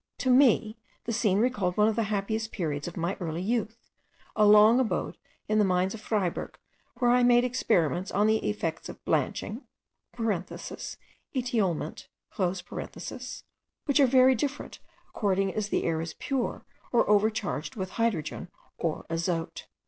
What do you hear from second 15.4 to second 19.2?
as the air is pure or overcharged with hydrogen or